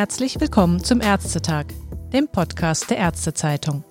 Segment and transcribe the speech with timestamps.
[0.00, 1.66] Herzlich willkommen zum Ärztetag,
[2.10, 3.84] dem Podcast der Ärztezeitung.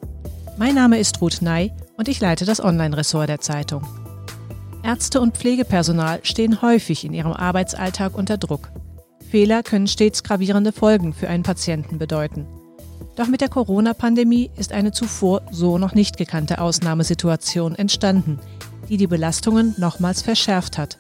[0.58, 3.86] Mein Name ist Ruth Ney und ich leite das Online-Ressort der Zeitung.
[4.82, 8.72] Ärzte und Pflegepersonal stehen häufig in ihrem Arbeitsalltag unter Druck.
[9.30, 12.48] Fehler können stets gravierende Folgen für einen Patienten bedeuten.
[13.16, 18.40] Doch mit der Corona-Pandemie ist eine zuvor so noch nicht gekannte Ausnahmesituation entstanden,
[18.90, 20.98] die die Belastungen nochmals verschärft hat,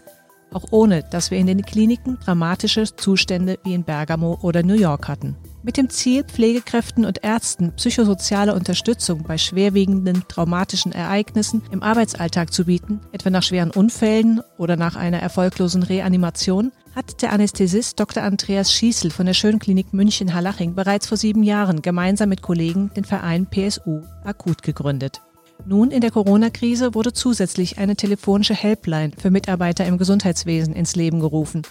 [0.53, 5.07] auch ohne dass wir in den Kliniken dramatische Zustände wie in Bergamo oder New York
[5.07, 5.35] hatten.
[5.62, 12.66] Mit dem Ziel, Pflegekräften und Ärzten psychosoziale Unterstützung bei schwerwiegenden traumatischen Ereignissen im Arbeitsalltag zu
[12.66, 18.23] bieten, etwa nach schweren Unfällen oder nach einer erfolglosen Reanimation, hat der Anästhesist Dr.
[18.23, 23.45] Andreas Schießel von der Schönklinik München-Harlaching bereits vor sieben Jahren gemeinsam mit Kollegen den Verein
[23.45, 25.21] PSU Akut gegründet.
[25.66, 31.20] Nun in der Corona-Krise wurde zusätzlich eine telefonische Helpline für Mitarbeiter im Gesundheitswesen ins Leben
[31.20, 31.63] gerufen.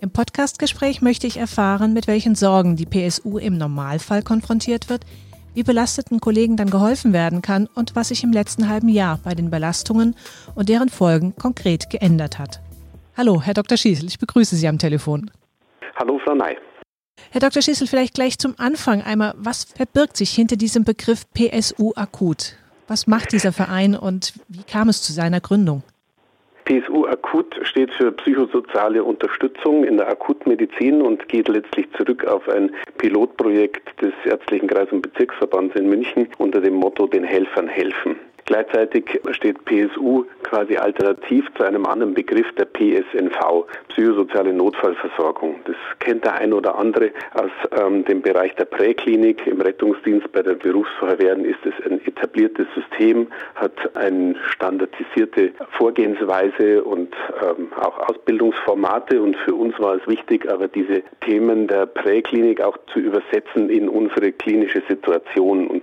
[0.00, 5.06] Im Podcastgespräch möchte ich erfahren, mit welchen Sorgen die PSU im Normalfall konfrontiert wird,
[5.54, 9.34] wie belasteten Kollegen dann geholfen werden kann und was sich im letzten halben Jahr bei
[9.34, 10.14] den Belastungen
[10.54, 12.60] und deren Folgen konkret geändert hat.
[13.16, 13.78] Hallo, Herr Dr.
[13.78, 15.30] Schießel, ich begrüße Sie am Telefon.
[15.98, 16.58] Hallo, Frau Ney.
[17.30, 17.62] Herr Dr.
[17.62, 22.56] Schießel, vielleicht gleich zum Anfang einmal, was verbirgt sich hinter diesem Begriff PSU akut?
[22.88, 25.82] Was macht dieser Verein und wie kam es zu seiner Gründung?
[26.66, 32.72] PSU Akut steht für psychosoziale Unterstützung in der Akutmedizin und geht letztlich zurück auf ein
[32.98, 38.16] Pilotprojekt des Ärztlichen Kreis- und Bezirksverbands in München unter dem Motto Den Helfern helfen.
[38.46, 45.56] Gleichzeitig steht PSU quasi alternativ zu einem anderen Begriff der PSNV, psychosoziale Notfallversorgung.
[45.64, 49.46] Das kennt der ein oder andere aus ähm, dem Bereich der Präklinik.
[49.48, 57.14] Im Rettungsdienst bei der Berufsfeuerwehren ist es ein etabliertes System, hat eine standardisierte Vorgehensweise und
[57.42, 59.20] ähm, auch Ausbildungsformate.
[59.20, 63.88] Und für uns war es wichtig, aber diese Themen der Präklinik auch zu übersetzen in
[63.88, 65.66] unsere klinische Situation.
[65.66, 65.82] Und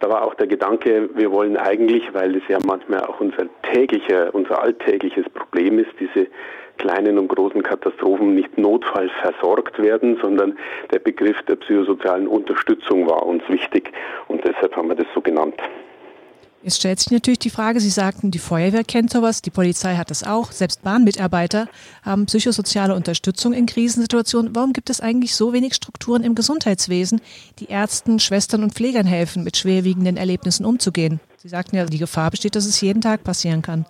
[0.00, 4.34] da war auch der Gedanke, wir wollen eigentlich, weil es ja manchmal auch unser täglicher,
[4.34, 6.26] unser alltägliches Problem ist, diese
[6.78, 10.56] kleinen und großen Katastrophen nicht notfallversorgt werden, sondern
[10.90, 13.92] der Begriff der psychosozialen Unterstützung war uns wichtig
[14.28, 15.54] und deshalb haben wir das so genannt.
[16.62, 20.10] Jetzt stellt sich natürlich die Frage, Sie sagten, die Feuerwehr kennt sowas, die Polizei hat
[20.10, 21.66] das auch, selbst Bahnmitarbeiter
[22.04, 24.54] haben psychosoziale Unterstützung in Krisensituationen.
[24.54, 27.20] Warum gibt es eigentlich so wenig Strukturen im Gesundheitswesen,
[27.58, 31.20] die Ärzten, Schwestern und Pflegern helfen, mit schwerwiegenden Erlebnissen umzugehen?
[31.42, 33.84] Sie sagten ja, die Gefahr besteht, dass es jeden Tag passieren kann.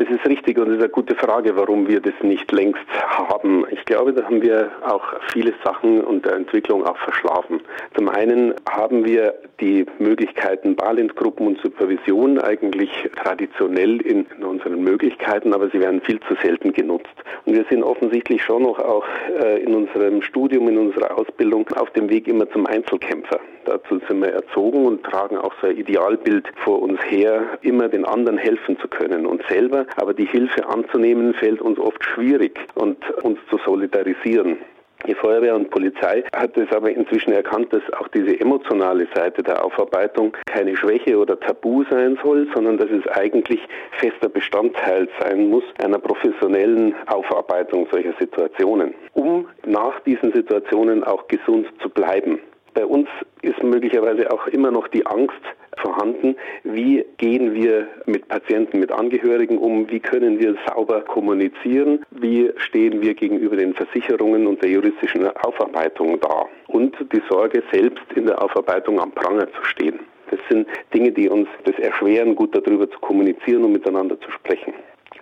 [0.00, 3.66] Das ist richtig und das ist eine gute Frage, warum wir das nicht längst haben.
[3.70, 7.60] Ich glaube, da haben wir auch viele Sachen und der Entwicklung auch verschlafen.
[7.94, 12.90] Zum einen haben wir die Möglichkeiten Barlindgruppen und Supervision eigentlich
[13.22, 17.12] traditionell in, in unseren Möglichkeiten, aber sie werden viel zu selten genutzt.
[17.44, 19.04] Und wir sind offensichtlich schon noch auch
[19.38, 23.38] äh, in unserem Studium, in unserer Ausbildung auf dem Weg immer zum Einzelkämpfer.
[23.66, 28.06] Dazu sind wir erzogen und tragen auch so ein Idealbild vor uns her, immer den
[28.06, 32.98] anderen helfen zu können und selber aber die Hilfe anzunehmen fällt uns oft schwierig und
[33.22, 34.58] uns zu solidarisieren.
[35.06, 39.64] Die Feuerwehr und Polizei hat es aber inzwischen erkannt, dass auch diese emotionale Seite der
[39.64, 43.60] Aufarbeitung keine Schwäche oder Tabu sein soll, sondern dass es eigentlich
[43.92, 51.66] fester Bestandteil sein muss einer professionellen Aufarbeitung solcher Situationen, um nach diesen Situationen auch gesund
[51.80, 52.38] zu bleiben.
[52.74, 53.08] Bei uns
[53.42, 55.40] ist möglicherweise auch immer noch die Angst
[55.78, 62.50] vorhanden, wie gehen wir mit Patienten, mit Angehörigen um, wie können wir sauber kommunizieren, wie
[62.56, 68.26] stehen wir gegenüber den Versicherungen und der juristischen Aufarbeitung da und die Sorge selbst in
[68.26, 70.00] der Aufarbeitung am Pranger zu stehen.
[70.30, 74.72] Das sind Dinge, die uns das erschweren, gut darüber zu kommunizieren und miteinander zu sprechen.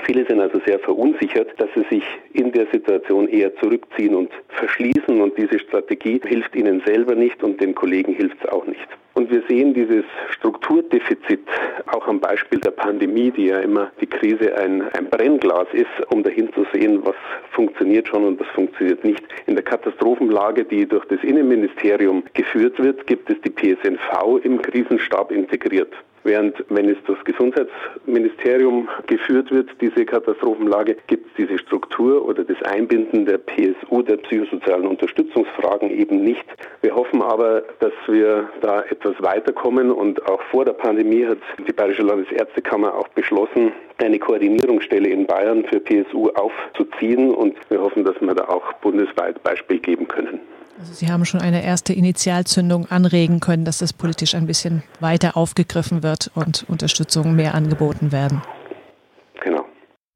[0.04, 5.20] Viele sind also sehr verunsichert, dass sie sich in der Situation eher zurückziehen und verschließen
[5.20, 8.88] und diese Strategie hilft ihnen selber nicht und den Kollegen hilft es auch nicht.
[9.18, 11.40] Und wir sehen dieses Strukturdefizit
[11.86, 16.22] auch am Beispiel der Pandemie, die ja immer die Krise ein, ein Brennglas ist, um
[16.22, 17.16] dahin zu sehen, was
[17.50, 19.24] funktioniert schon und was funktioniert nicht.
[19.46, 25.32] In der Katastrophenlage, die durch das Innenministerium geführt wird, gibt es die PSNV im Krisenstab
[25.32, 25.92] integriert.
[26.28, 32.62] Während wenn es das Gesundheitsministerium geführt wird, diese Katastrophenlage, gibt es diese Struktur oder das
[32.64, 36.44] Einbinden der PSU, der psychosozialen Unterstützungsfragen eben nicht.
[36.82, 41.72] Wir hoffen aber, dass wir da etwas weiterkommen und auch vor der Pandemie hat die
[41.72, 48.20] Bayerische Landesärztekammer auch beschlossen, eine Koordinierungsstelle in Bayern für PSU aufzuziehen und wir hoffen, dass
[48.20, 50.40] wir da auch bundesweit Beispiel geben können.
[50.78, 55.36] Also Sie haben schon eine erste Initialzündung anregen können, dass das politisch ein bisschen weiter
[55.36, 58.42] aufgegriffen wird und Unterstützung mehr angeboten werden.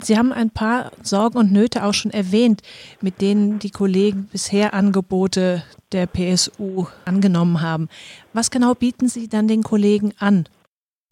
[0.02, 2.62] Sie haben ein paar Sorgen und Nöte auch schon erwähnt,
[3.00, 5.62] mit denen die Kollegen bisher Angebote
[5.92, 7.88] der PSU angenommen haben.
[8.32, 10.48] Was genau bieten Sie dann den Kollegen an?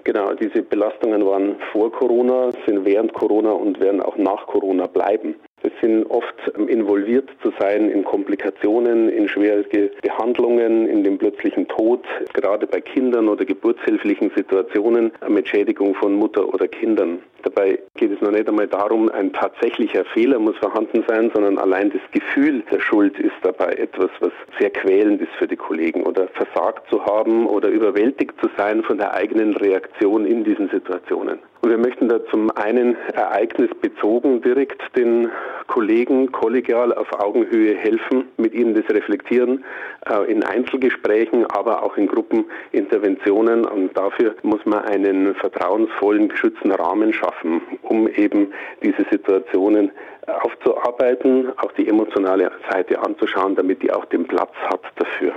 [0.03, 5.37] Genau, diese Belastungen waren vor Corona, sind während Corona und werden auch nach Corona bleiben.
[5.63, 6.35] Es sind oft
[6.69, 13.29] involviert zu sein in Komplikationen, in schwierige Behandlungen, in den plötzlichen Tod, gerade bei Kindern
[13.29, 17.19] oder geburtshilflichen Situationen mit Schädigung von Mutter oder Kindern.
[17.43, 21.91] Dabei geht es noch nicht einmal darum, ein tatsächlicher Fehler muss vorhanden sein, sondern allein
[21.91, 26.29] das Gefühl der Schuld ist dabei etwas, was sehr quälend ist für die Kollegen oder
[26.29, 31.39] versagt zu haben oder überwältigt zu sein von der eigenen Reaktion in diesen Situationen.
[31.63, 35.31] Und wir möchten da zum einen ereignisbezogen direkt den
[35.67, 39.65] Kollegen kollegial auf Augenhöhe helfen, mit ihnen das reflektieren,
[40.09, 43.67] äh, in Einzelgesprächen, aber auch in Gruppeninterventionen.
[43.67, 48.53] Und dafür muss man einen vertrauensvollen, geschützten Rahmen schaffen, um eben
[48.83, 49.93] diese Situationen
[50.27, 55.33] aufzuarbeiten, auch die emotionale Seite anzuschauen, damit die auch den Platz hat dafür.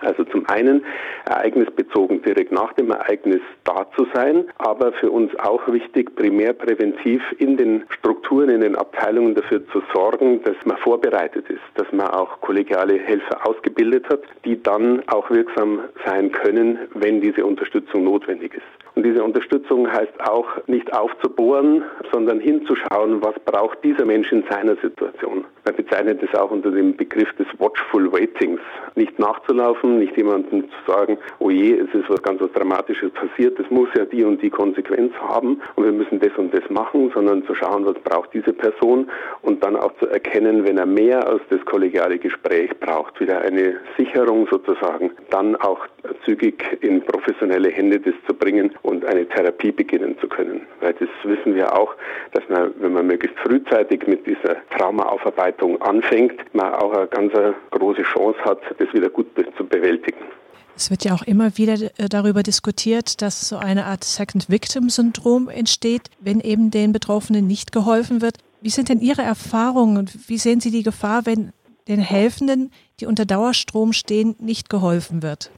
[0.00, 0.84] Also zum einen
[1.26, 7.22] ereignisbezogen direkt nach dem Ereignis da zu sein, aber für uns auch wichtig, primär präventiv
[7.38, 12.08] in den Strukturen, in den Abteilungen dafür zu sorgen, dass man vorbereitet ist, dass man
[12.08, 18.54] auch kollegiale Helfer ausgebildet hat, die dann auch wirksam sein können, wenn diese Unterstützung notwendig
[18.54, 18.89] ist.
[18.94, 21.82] Und diese Unterstützung heißt auch nicht aufzubohren,
[22.12, 25.44] sondern hinzuschauen, was braucht dieser Mensch in seiner Situation.
[25.64, 28.60] Man bezeichnet es auch unter dem Begriff des Watchful Waitings.
[28.94, 33.58] Nicht nachzulaufen, nicht jemandem zu sagen, oh je, es ist was ganz was Dramatisches passiert,
[33.58, 37.10] das muss ja die und die Konsequenz haben und wir müssen das und das machen,
[37.14, 39.08] sondern zu schauen, was braucht diese Person
[39.42, 43.76] und dann auch zu erkennen, wenn er mehr als das kollegiale Gespräch braucht, wieder eine
[43.96, 45.86] Sicherung sozusagen, dann auch
[46.24, 50.62] zügig in professionelle Hände das zu bringen und eine Therapie beginnen zu können.
[50.80, 51.94] Weil das wissen wir auch,
[52.32, 57.32] dass man, wenn man möglichst frühzeitig mit dieser Traumaaufarbeitung anfängt, man auch eine ganz
[57.70, 59.26] große Chance hat, das wieder gut
[59.56, 60.20] zu bewältigen.
[60.76, 64.88] Es wird ja auch immer wieder äh, darüber diskutiert, dass so eine Art Second Victim
[64.88, 68.38] Syndrom entsteht, wenn eben den Betroffenen nicht geholfen wird.
[68.62, 71.52] Wie sind denn Ihre Erfahrungen und wie sehen Sie die Gefahr, wenn
[71.86, 75.50] den Helfenden, die unter Dauerstrom stehen, nicht geholfen wird?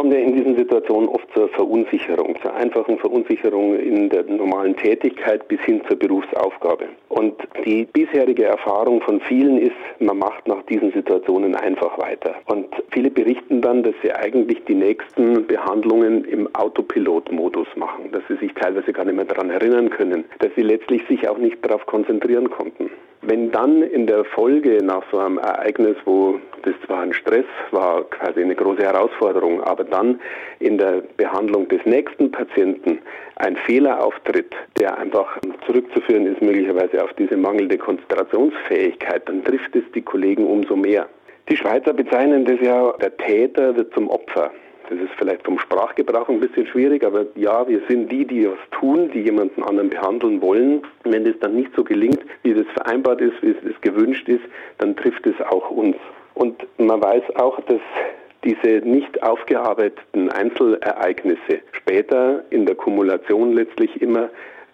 [0.00, 5.46] Kommt ja in diesen Situationen oft zur Verunsicherung, zur einfachen Verunsicherung in der normalen Tätigkeit
[5.46, 6.86] bis hin zur Berufsaufgabe.
[7.10, 7.34] Und
[7.66, 12.34] die bisherige Erfahrung von vielen ist, man macht nach diesen Situationen einfach weiter.
[12.46, 18.36] Und viele berichten dann, dass sie eigentlich die nächsten Behandlungen im Autopilot-Modus machen, dass sie
[18.36, 21.84] sich teilweise gar nicht mehr daran erinnern können, dass sie letztlich sich auch nicht darauf
[21.84, 22.88] konzentrieren konnten.
[23.30, 28.02] Wenn dann in der Folge nach so einem Ereignis, wo das zwar ein Stress war,
[28.10, 30.18] quasi eine große Herausforderung, aber dann
[30.58, 32.98] in der Behandlung des nächsten Patienten
[33.36, 39.84] ein Fehler auftritt, der einfach zurückzuführen ist möglicherweise auf diese mangelnde Konzentrationsfähigkeit, dann trifft es
[39.94, 41.06] die Kollegen umso mehr.
[41.48, 44.50] Die Schweizer bezeichnen das ja, der Täter wird zum Opfer.
[44.90, 48.58] Das ist vielleicht vom Sprachgebrauch ein bisschen schwierig, aber ja, wir sind die, die was
[48.72, 50.82] tun, die jemanden anderen behandeln wollen.
[51.04, 54.42] Wenn das dann nicht so gelingt, wie das vereinbart ist, wie es gewünscht ist,
[54.78, 55.96] dann trifft es auch uns.
[56.34, 57.80] Und man weiß auch, dass
[58.42, 64.28] diese nicht aufgearbeiteten Einzelereignisse später in der Kumulation letztlich immer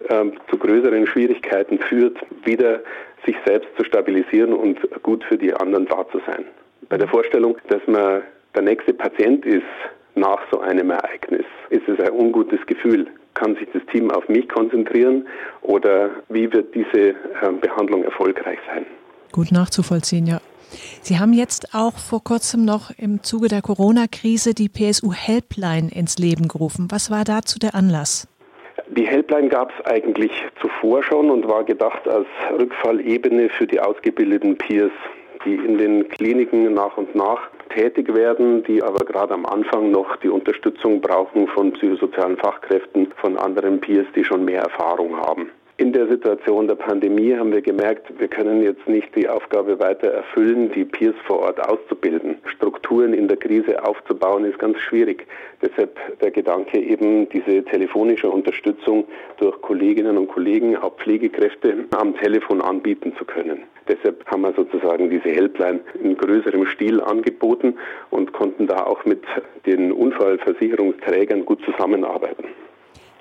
[0.08, 2.80] ähm, zu größeren Schwierigkeiten führt, wieder
[3.26, 6.46] sich selbst zu stabilisieren und gut für die anderen da zu sein.
[6.88, 8.22] Bei der Vorstellung, dass man
[8.54, 9.64] der nächste Patient ist,
[10.16, 11.46] nach so einem Ereignis?
[11.70, 13.06] Ist es ein ungutes Gefühl?
[13.34, 15.26] Kann sich das Team auf mich konzentrieren
[15.62, 18.86] oder wie wird diese ähm, Behandlung erfolgreich sein?
[19.32, 20.40] Gut nachzuvollziehen, ja.
[21.02, 26.18] Sie haben jetzt auch vor kurzem noch im Zuge der Corona-Krise die PSU Helpline ins
[26.18, 26.88] Leben gerufen.
[26.90, 28.26] Was war dazu der Anlass?
[28.88, 32.26] Die Helpline gab es eigentlich zuvor schon und war gedacht als
[32.58, 34.92] Rückfallebene für die ausgebildeten Peers,
[35.44, 40.16] die in den Kliniken nach und nach tätig werden, die aber gerade am Anfang noch
[40.16, 45.50] die Unterstützung brauchen von psychosozialen Fachkräften, von anderen Peers, die schon mehr Erfahrung haben.
[45.78, 50.08] In der Situation der Pandemie haben wir gemerkt, wir können jetzt nicht die Aufgabe weiter
[50.08, 52.38] erfüllen, die Peers vor Ort auszubilden.
[52.46, 55.26] Strukturen in der Krise aufzubauen ist ganz schwierig.
[55.60, 59.04] Deshalb der Gedanke eben, diese telefonische Unterstützung
[59.36, 63.64] durch Kolleginnen und Kollegen, auch Pflegekräfte am Telefon anbieten zu können.
[63.88, 67.74] Deshalb haben wir sozusagen diese Helpline in größerem Stil angeboten
[68.10, 69.22] und konnten da auch mit
[69.64, 72.44] den Unfallversicherungsträgern gut zusammenarbeiten.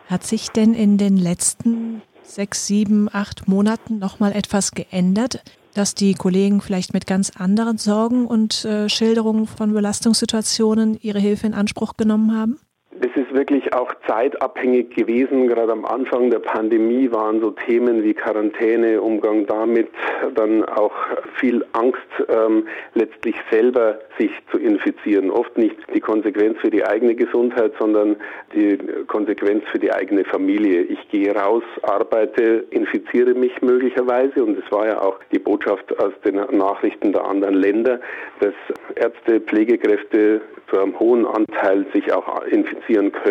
[0.08, 5.44] Hat sich denn in den letzten sechs, sieben, acht Monaten nochmal etwas geändert,
[5.74, 11.48] dass die Kollegen vielleicht mit ganz anderen Sorgen und äh, Schilderungen von Belastungssituationen ihre Hilfe
[11.48, 12.60] in Anspruch genommen haben?
[13.02, 15.48] Das ist wirklich auch zeitabhängig gewesen.
[15.48, 19.90] Gerade am Anfang der Pandemie waren so Themen wie Quarantäne, Umgang damit,
[20.34, 20.94] dann auch
[21.40, 22.00] viel Angst,
[22.30, 25.30] ähm, letztlich selber sich zu infizieren.
[25.30, 28.16] Oft nicht die Konsequenz für die eigene Gesundheit, sondern
[28.54, 28.78] die
[29.08, 30.82] Konsequenz für die eigene Familie.
[30.84, 36.14] Ich gehe raus, arbeite, infiziere mich möglicherweise und es war ja auch die Botschaft aus
[36.24, 38.00] den Nachrichten der anderen Länder,
[38.40, 38.54] dass
[38.96, 43.25] Ärzte, Pflegekräfte zu einem hohen Anteil sich auch infizieren können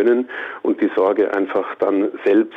[0.63, 2.55] und die Sorge einfach dann selbst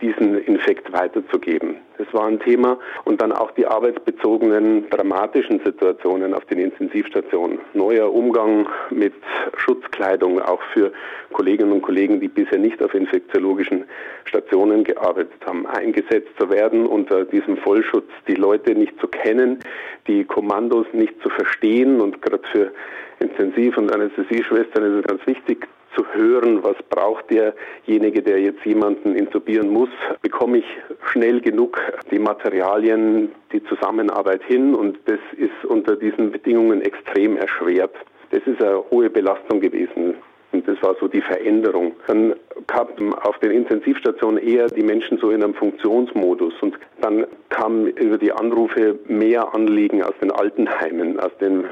[0.00, 1.76] diesen Infekt weiterzugeben.
[1.98, 2.78] Das war ein Thema.
[3.04, 7.58] Und dann auch die arbeitsbezogenen dramatischen Situationen auf den Intensivstationen.
[7.72, 9.14] Neuer Umgang mit
[9.56, 10.92] Schutzkleidung, auch für
[11.32, 13.84] Kolleginnen und Kollegen, die bisher nicht auf infektiologischen
[14.24, 19.60] Stationen gearbeitet haben, eingesetzt zu werden unter diesem Vollschutz, die Leute nicht zu kennen,
[20.06, 22.72] die Kommandos nicht zu verstehen und gerade für
[23.18, 25.66] Intensiv- und Anästhesieschwestern ist es ganz wichtig,
[25.96, 29.88] zu hören, was braucht derjenige, der jetzt jemanden intubieren muss,
[30.22, 30.66] bekomme ich
[31.10, 37.94] schnell genug die Materialien, die Zusammenarbeit hin und das ist unter diesen Bedingungen extrem erschwert.
[38.30, 40.14] Das ist eine hohe Belastung gewesen.
[40.56, 41.94] Und das war so die Veränderung.
[42.06, 42.34] Dann
[42.66, 46.54] kamen auf den Intensivstationen eher die Menschen so in einem Funktionsmodus.
[46.62, 51.64] Und dann kamen über die Anrufe mehr Anliegen aus den Altenheimen, aus den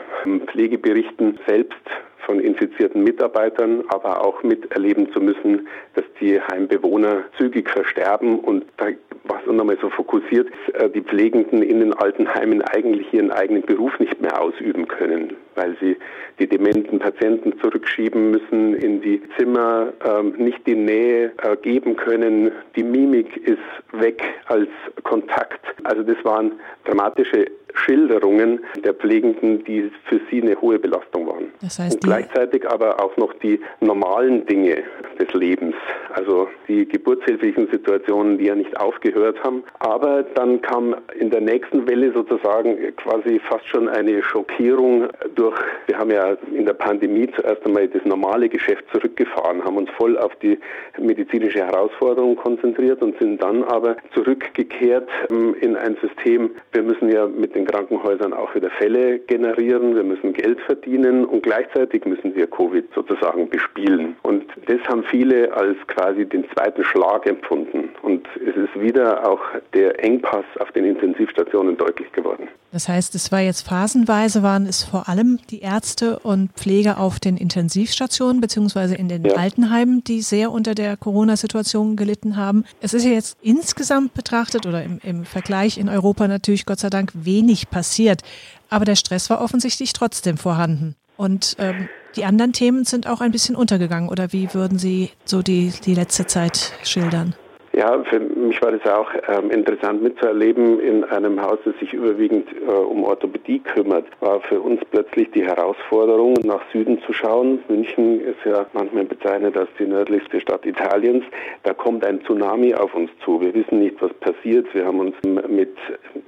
[0.49, 1.81] Pflegeberichten selbst
[2.27, 8.89] von infizierten Mitarbeitern, aber auch miterleben zu müssen, dass die Heimbewohner zügig versterben und da
[9.25, 14.21] was nochmal so fokussiert, äh, die Pflegenden in den Altenheimen eigentlich ihren eigenen Beruf nicht
[14.21, 15.97] mehr ausüben können, weil sie
[16.39, 22.53] die dementen Patienten zurückschieben müssen in die Zimmer, ähm, nicht die Nähe äh, geben können.
[22.77, 23.59] Die Mimik ist
[23.93, 24.69] weg als
[25.03, 25.65] Kontakt.
[25.85, 26.53] Also das waren
[26.85, 31.47] dramatische Schilderungen der Pflegenden, die für sie eine hohe Belastung waren.
[31.61, 34.83] Das heißt, und gleichzeitig aber auch noch die normalen Dinge
[35.19, 35.75] des Lebens,
[36.13, 39.65] also die geburtshilflichen Situationen, die ja nicht aufgehört haben.
[39.81, 45.99] Aber dann kam in der nächsten Welle sozusagen quasi fast schon eine Schockierung durch, wir
[45.99, 50.35] haben ja in der Pandemie zuerst einmal das normale Geschäft zurückgefahren, haben uns voll auf
[50.37, 50.59] die
[50.99, 57.27] medizinische Herausforderung konzentriert und sind dann aber zurückgekehrt ähm, in ein System, wir müssen ja
[57.27, 62.35] mit den den Krankenhäusern auch wieder Fälle generieren, wir müssen Geld verdienen und gleichzeitig müssen
[62.35, 64.17] wir Covid sozusagen bespielen.
[64.23, 67.91] Und das haben viele als quasi den zweiten Schlag empfunden.
[68.03, 69.41] Und es ist wieder auch
[69.73, 72.49] der Engpass auf den Intensivstationen deutlich geworden.
[72.75, 77.21] Das heißt, es war jetzt phasenweise, waren es vor allem die Ärzte und Pfleger auf
[77.21, 79.37] den Intensivstationen beziehungsweise in den ja.
[79.37, 82.65] Altenheimen, die sehr unter der Corona-Situation gelitten haben.
[82.81, 86.91] Es ist ja jetzt insgesamt betrachtet oder im, im Vergleich in Europa natürlich Gott sei
[86.91, 88.23] Dank wenig passiert.
[88.71, 90.97] Aber der Stress war offensichtlich trotzdem vorhanden.
[91.17, 94.09] Und ähm, die anderen Themen sind auch ein bisschen untergegangen.
[94.09, 97.37] Oder wie würden Sie so die, die letzte Zeit schildern?
[97.77, 102.47] Ja, für mich war das auch ähm, interessant mitzuerleben in einem Haus, das sich überwiegend
[102.53, 104.07] äh, um Orthopädie kümmert.
[104.21, 107.65] War für uns plötzlich die Herausforderung, nach Süden zu schauen.
[107.67, 111.25] München ist ja manchmal bezeichnet als die nördlichste Stadt Italiens.
[111.65, 113.41] Da kommt ein Tsunami auf uns zu.
[113.41, 114.73] Wir wissen nicht, was passiert.
[114.73, 115.77] Wir haben uns mit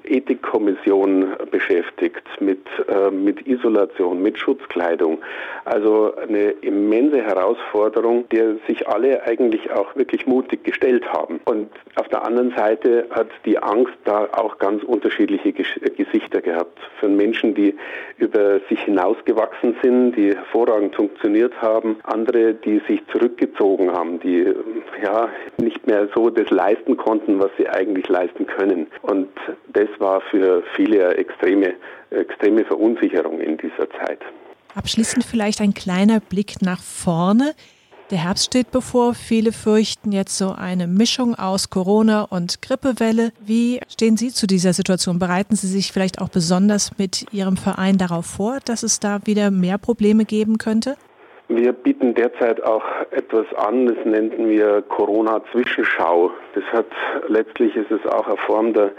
[0.02, 5.18] Ethikkommission beschäftigt, mit, äh, mit Isolation, mit Schutzkleidung.
[5.64, 11.35] Also eine immense Herausforderung, der sich alle eigentlich auch wirklich mutig gestellt haben.
[11.48, 16.76] Und auf der anderen Seite hat die Angst da auch ganz unterschiedliche Gesichter gehabt.
[16.98, 17.76] Für Menschen, die
[18.18, 24.52] über sich hinausgewachsen sind, die hervorragend funktioniert haben, andere, die sich zurückgezogen haben, die
[25.00, 28.88] ja nicht mehr so das leisten konnten, was sie eigentlich leisten können.
[29.02, 29.28] Und
[29.68, 31.74] das war für viele extreme,
[32.10, 34.18] extreme Verunsicherung in dieser Zeit.
[34.74, 37.54] Abschließend vielleicht ein kleiner Blick nach vorne.
[38.10, 39.14] Der Herbst steht bevor.
[39.14, 43.32] Viele fürchten jetzt so eine Mischung aus Corona und Grippewelle.
[43.44, 45.18] Wie stehen Sie zu dieser Situation?
[45.18, 49.50] Bereiten Sie sich vielleicht auch besonders mit Ihrem Verein darauf vor, dass es da wieder
[49.50, 50.96] mehr Probleme geben könnte?
[51.48, 56.30] Wir bieten derzeit auch etwas an, das nennen wir Corona-Zwischenschau.
[56.56, 56.86] Das hat
[57.28, 58.92] letztlich ist es auch eine Form der,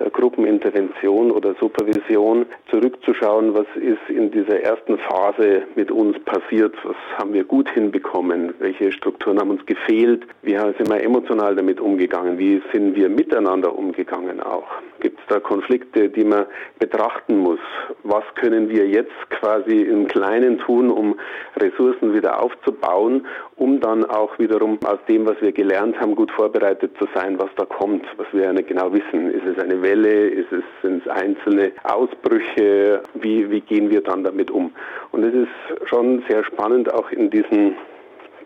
[0.00, 6.96] der, Gruppenintervention oder Supervision, zurückzuschauen, was ist in dieser ersten Phase mit uns passiert, was
[7.16, 12.36] haben wir gut hinbekommen, welche Strukturen haben uns gefehlt, wie sind wir emotional damit umgegangen,
[12.36, 14.66] wie sind wir miteinander umgegangen auch.
[14.98, 16.46] Gibt es da Konflikte, die man
[16.80, 17.60] betrachten muss?
[18.02, 21.14] Was können wir jetzt quasi im Kleinen tun, um
[21.56, 26.96] Ressourcen wieder aufzubauen, um dann auch wiederum aus dem, was wir gelernt haben, gut vorbereitet
[27.04, 29.30] zu sein, was da kommt, was wir ja nicht genau wissen.
[29.30, 30.28] Ist es eine Welle?
[30.28, 33.02] Ist es, sind es einzelne Ausbrüche?
[33.14, 34.72] Wie, wie gehen wir dann damit um?
[35.12, 37.76] Und es ist schon sehr spannend, auch in diesen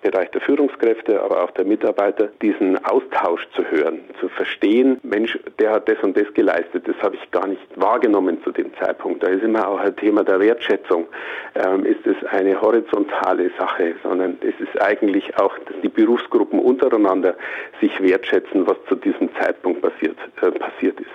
[0.00, 5.72] Bereich der Führungskräfte, aber auch der Mitarbeiter, diesen Austausch zu hören, zu verstehen, Mensch, der
[5.72, 9.22] hat das und das geleistet, das habe ich gar nicht wahrgenommen zu dem Zeitpunkt.
[9.22, 11.06] Da ist immer auch ein Thema der Wertschätzung.
[11.54, 17.34] Ähm, ist es eine horizontale Sache, sondern es ist eigentlich auch, dass die Berufsgruppen untereinander
[17.80, 21.08] sich wertschätzen, was zu diesem Zeitpunkt passiert, äh, passiert ist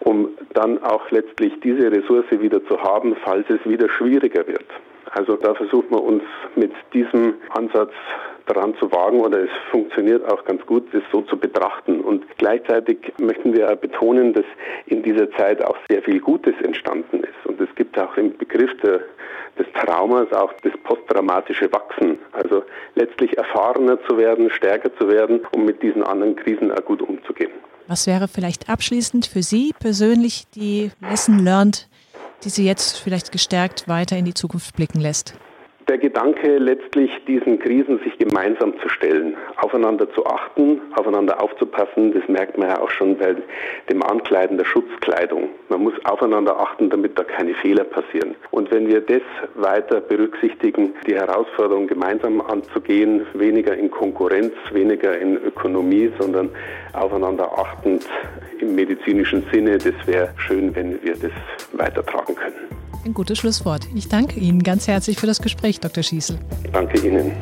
[0.00, 4.64] um dann auch letztlich diese Ressource wieder zu haben, falls es wieder schwieriger wird.
[5.12, 6.22] Also da versucht man uns
[6.56, 7.92] mit diesem Ansatz
[8.46, 12.00] daran zu wagen oder es funktioniert auch ganz gut, das so zu betrachten.
[12.00, 14.44] Und gleichzeitig möchten wir betonen, dass
[14.86, 17.46] in dieser Zeit auch sehr viel Gutes entstanden ist.
[17.46, 19.00] Und es gibt auch im Begriff der,
[19.58, 22.18] des Traumas auch das posttraumatische Wachsen.
[22.32, 22.62] Also
[22.94, 27.52] letztlich erfahrener zu werden, stärker zu werden, um mit diesen anderen Krisen auch gut umzugehen.
[27.86, 31.88] Was wäre vielleicht abschließend für Sie persönlich die Lesson learned,
[32.44, 35.34] die Sie jetzt vielleicht gestärkt weiter in die Zukunft blicken lässt?
[35.90, 42.28] Der Gedanke, letztlich diesen Krisen sich gemeinsam zu stellen, aufeinander zu achten, aufeinander aufzupassen, das
[42.28, 43.34] merkt man ja auch schon bei
[43.88, 45.48] dem Ankleiden der Schutzkleidung.
[45.68, 48.36] Man muss aufeinander achten, damit da keine Fehler passieren.
[48.52, 49.22] Und wenn wir das
[49.56, 56.50] weiter berücksichtigen, die Herausforderung gemeinsam anzugehen, weniger in Konkurrenz, weniger in Ökonomie, sondern
[56.92, 58.08] aufeinander achtend
[58.60, 61.32] im medizinischen Sinne, das wäre schön, wenn wir das
[61.72, 62.79] weitertragen können.
[63.04, 63.86] Ein gutes Schlusswort.
[63.94, 66.02] Ich danke Ihnen ganz herzlich für das Gespräch, Dr.
[66.02, 66.38] Schießel.
[66.72, 67.32] Danke Ihnen.